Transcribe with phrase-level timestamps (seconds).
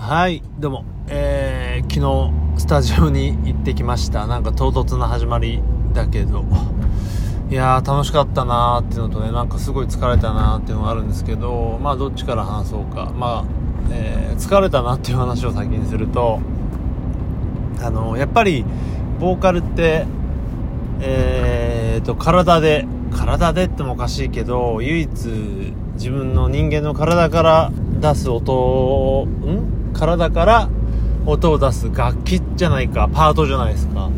[0.00, 0.84] はい、どうも。
[1.08, 1.94] えー、昨
[2.54, 4.28] 日、スタジオに行ってきました。
[4.28, 5.60] なんか唐突な始まり
[5.92, 6.44] だけど。
[7.50, 13.12] いやー、楽しかったなーっていうのとね、なんかすごい疲れたなーっていうのがあるんですけど、まあ、どっちから話そうか。
[13.18, 13.44] まあ、
[13.90, 16.38] えー、疲れたなっていう話を先にすると、
[17.82, 18.64] あの、やっぱり、
[19.18, 20.06] ボーカルって、
[21.00, 25.10] えーと、体で、体でってもおかしいけど、唯一、
[25.94, 29.92] 自分の人間の体から出す音、ん？
[29.92, 30.68] 体から
[31.26, 34.10] 音を出す楽器じゃないか、パートじゃないですか。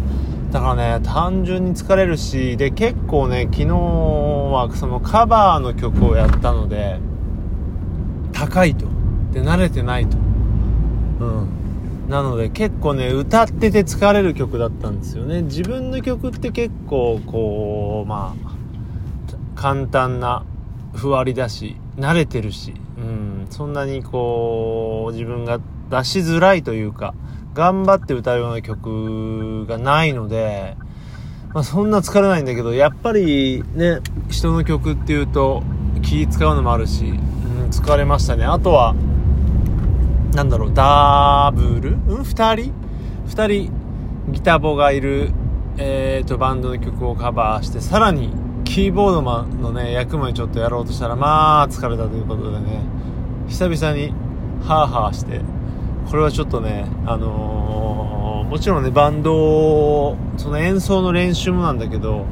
[0.53, 6.99] だからね、単純に疲れるし、で、結構ね、昨日はそのカバーの曲をやったので、
[8.33, 8.87] 高いと。
[9.33, 10.17] で、慣れてないと。
[11.21, 11.49] うん。
[12.09, 15.43] なので結構ね、歌ってて疲れる曲だったんですよね。
[15.43, 18.51] 自分の曲って結構こう、まあ、
[19.55, 20.45] 簡単な
[20.95, 27.15] ふわりだし、慣れてるし、うん、そんなにこう、自分が出しづらいというか、
[27.55, 30.77] 頑張って歌うような曲がないので、
[31.53, 35.63] まあそんな疲れないんだけど、やっぱりね、人の曲っていうと
[36.03, 37.19] 気使うのもあるし、うん、
[37.71, 38.45] 疲れましたね。
[38.45, 38.95] あとは、
[40.35, 41.99] なんだろう、ダブル？
[42.09, 42.25] うん？
[42.25, 42.73] 二人？
[43.27, 43.73] 二人
[44.31, 45.33] ギタボがいる、
[45.77, 48.33] えーと、バンドの曲をカバーして、さらに
[48.71, 52.85] キーボードマンのね、役目ちょっとやろうとしたら、まあ疲れたということでね、
[53.49, 54.15] 久々に
[54.63, 55.41] ハーハーして、
[56.09, 62.27] これはちょっとね、あのー、もちろんね、バンド、その演奏の練習もなんだけど、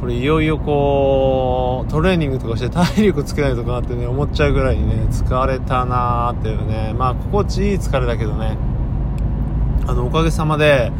[0.00, 8.56] これいよいよこう、トレーニングとかして体力つけないとかなってね、思っちゃうぐらいにね、疲れたなーっていうね、まあ心地いい疲れだけどね、
[9.88, 10.92] あの、おかげさまで、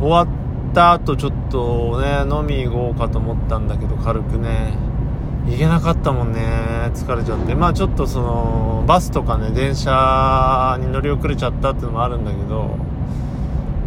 [0.00, 0.43] 終わっ
[0.74, 4.76] た後ちょっとね、飲み行こうかと思ったんだけど、軽くね、
[5.46, 6.40] 行けなかったもんね、
[6.94, 7.54] 疲れちゃって。
[7.54, 12.76] まあちょっとその、バスとかね、電車に乗り遅れちゃったっていうのもあるんだけど、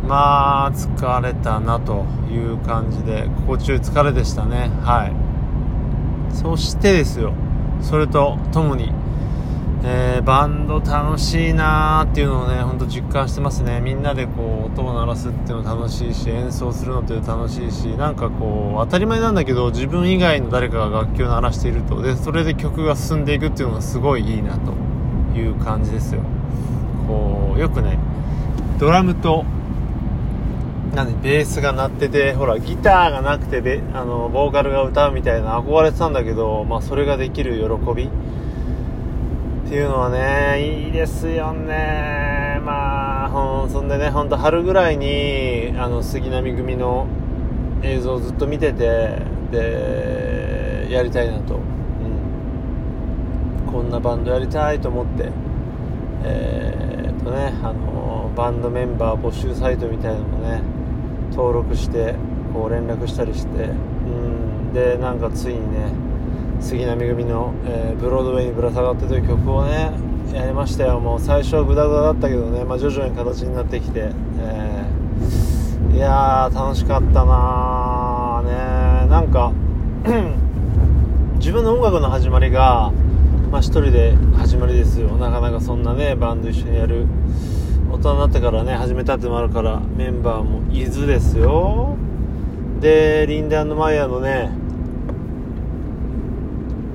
[0.07, 4.71] まあ疲れたなという感じで心地よい疲れでしたね。
[4.81, 6.33] はい。
[6.33, 7.33] そしてですよ。
[7.81, 8.93] それとともに、
[9.83, 13.79] えー、バンド楽しいなーっていうのをねほんと実感してますね。
[13.79, 24.73] みんなでこう音を鳴らすっていうの楽しいし演奏するのって楽しいしなんかこう当たり前なんだけど自分以外の誰かが楽器を鳴らしているとでそれで曲が進んでいくっていうのがすごいいいなと
[25.37, 26.21] いう感じですよ。
[27.07, 27.99] こうよくね
[28.79, 29.45] ドラムと
[30.95, 38.09] なんでベースが鳴っててほらギターがなくてあのボーカルが歌うみたいな憧れてたんだけど、まあ、それができる喜び。
[39.67, 42.61] っていうのはねいいですよね。
[42.63, 47.05] まあほんそんでねほんと春ぐらいにあの杉並組の
[47.83, 51.57] 映像をずっと見ててでやりたいなと、う
[53.67, 55.31] ん、こんなバンドやりたいと思って。
[56.23, 60.61] えー、っとねあのバンドメンバー募集サイトみたいなのもね
[61.31, 62.15] 登録して
[62.53, 63.63] こう連絡したりして。
[63.63, 64.73] うん。
[64.73, 65.91] でなんかついにね
[66.59, 69.91] 杉並組の、えー、ブロードウェイにぶら下がってという曲をね
[70.33, 70.99] やりましたよ。
[70.99, 79.53] もう最初はグダグダだったけどね、まあ、徐々に形になってきて、えー、いや楽しかったなーねなんか
[81.35, 82.91] 自分の音楽の始まりが
[83.51, 85.15] まあ一人で始まりですよ。
[85.17, 87.07] なかなかそんなねバンド一緒にやる
[87.89, 91.95] 大人になってからね始めたってもあるからメンバーも伊豆ですよ。
[92.81, 94.51] でリンダマイヤーのね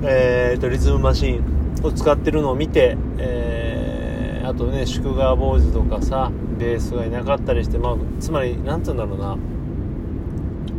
[0.05, 1.43] えー、とリズムマシン
[1.83, 9.37] を使ってるのを見て、えー、あとね祝賀ボーイズとかさベースがいなかったりして、まあ、つまり何て言うんだろうな。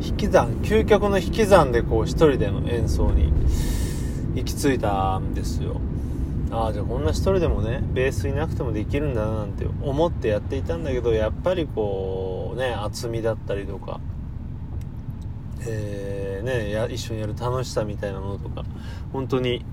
[0.03, 3.33] 引き算究極の引き算でこう一人での演奏に
[4.35, 5.81] 行き着いたんですよ。
[6.51, 14.01] ああじゃあこんな一人でもねベースいなくてもできるんだななんて思ってやっていたんだけどやっぱりこうね厚みだったりとか
[15.67, 18.65] えー、ねや一緒にやる楽しさみたいなものとか
[19.13, 19.65] 本当に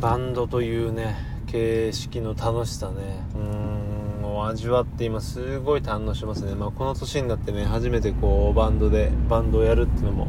[0.00, 10.28] バンドというね形式の楽しさねうんを味わって今すごい堪能しますね、まあ、この年になってね初めてこうバンドでバンドをやるっていうのも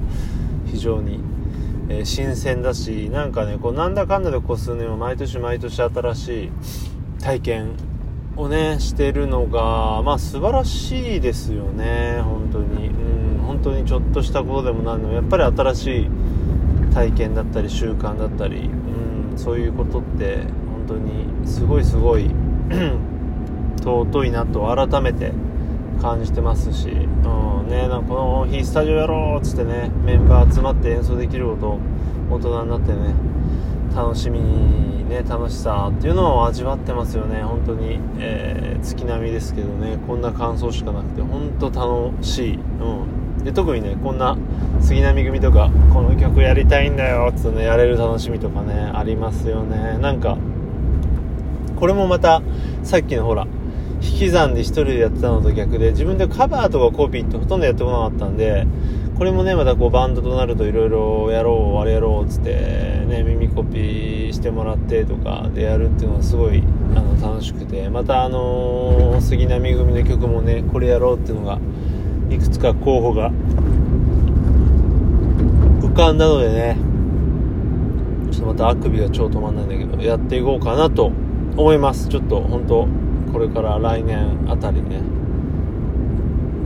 [0.65, 1.19] 非常に
[1.89, 6.51] えー、新鮮だしなんかねこうなんだかんだでこう数年は毎年毎年新しい
[7.19, 7.75] 体験
[8.37, 12.87] をねしてるのがまあ素晴らしいですよね本当に。
[12.87, 13.12] うん。
[13.63, 16.09] 当にちょっとしたことでもなんでもやっぱり新しい
[16.93, 18.69] 体験だったり習慣だったり
[19.31, 22.29] うんそういうことって本当にすごいすごい
[23.81, 25.33] 尊いなと改めて
[26.01, 26.91] 感じてますし、う
[27.63, 31.79] んね、なんかこの日スタジオやろうっつってねメンバー集まって演奏できること
[32.29, 33.13] 大人になってね
[33.95, 37.43] 楽しみにね楽しさっていうのを味わってますよね。
[37.43, 44.37] 本当に、えー、月並みですけどねこんな感想しかなくて本当楽しい、うん、で特にねこんな
[44.81, 49.97] 杉並組とかこの曲やりたいんだよっつってねやれる楽しみとかねありますよね。
[49.99, 50.37] なんか
[51.75, 52.41] これもまた
[52.83, 53.47] さっきのほら
[54.01, 58.67] 引き算で1人でやってたのと逆で自分でカバーとかコピーってほとんどやってこなかったんで
[59.17, 66.63] これもねまたこうバンドとなるといろいろやろうあれやろうっつってね耳コピーしてもらってとかでやるっていうのはすごい
[66.95, 71.59] あの楽しくてまたあのー、杉並組の曲もねこれやろうっていうのが
[72.33, 73.31] いくつか候補が
[75.81, 76.77] 浮かんだのでね
[78.31, 81.11] ちょっとまたあくびが超止まんないんだけどやっていこうかなと
[81.55, 82.09] 思います。
[82.09, 82.87] ちょっと本当
[83.31, 85.01] これから来年あたりね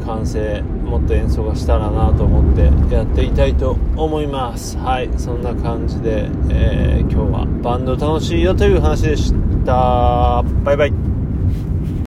[0.06, 4.78] 完成もっと演奏がしたらなと思ってやっていたいと思います。
[4.78, 9.34] はいそんな感じで、えー、今日はバンド楽しいよという話でし
[9.66, 10.44] た。
[10.64, 11.06] バイバイ。